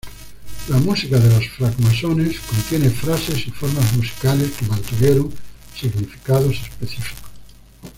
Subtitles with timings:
[0.69, 5.29] La música de los francmasones contiene frases y formas musicales que mantuvieron
[5.79, 7.21] significados específicos.